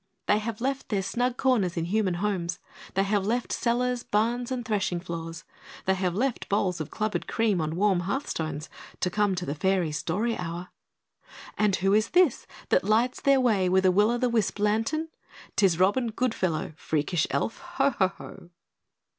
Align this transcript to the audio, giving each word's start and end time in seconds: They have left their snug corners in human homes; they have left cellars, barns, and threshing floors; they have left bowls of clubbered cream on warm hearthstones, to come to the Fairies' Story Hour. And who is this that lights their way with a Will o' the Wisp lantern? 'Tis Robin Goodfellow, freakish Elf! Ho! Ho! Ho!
They 0.25 0.39
have 0.39 0.59
left 0.61 0.89
their 0.89 1.03
snug 1.03 1.37
corners 1.37 1.77
in 1.77 1.85
human 1.85 2.15
homes; 2.15 2.57
they 2.95 3.03
have 3.03 3.23
left 3.23 3.51
cellars, 3.53 4.01
barns, 4.01 4.51
and 4.51 4.65
threshing 4.65 4.99
floors; 4.99 5.43
they 5.85 5.93
have 5.93 6.15
left 6.15 6.49
bowls 6.49 6.81
of 6.81 6.89
clubbered 6.89 7.27
cream 7.27 7.61
on 7.61 7.75
warm 7.75 7.99
hearthstones, 7.99 8.67
to 8.99 9.11
come 9.11 9.35
to 9.35 9.45
the 9.45 9.53
Fairies' 9.53 9.99
Story 9.99 10.35
Hour. 10.35 10.69
And 11.55 11.75
who 11.75 11.93
is 11.93 12.09
this 12.09 12.47
that 12.69 12.83
lights 12.83 13.21
their 13.21 13.39
way 13.39 13.69
with 13.69 13.85
a 13.85 13.91
Will 13.91 14.09
o' 14.09 14.17
the 14.17 14.27
Wisp 14.27 14.57
lantern? 14.57 15.09
'Tis 15.55 15.77
Robin 15.77 16.07
Goodfellow, 16.09 16.73
freakish 16.77 17.27
Elf! 17.29 17.59
Ho! 17.75 17.91
Ho! 17.91 18.07
Ho! 18.17 18.49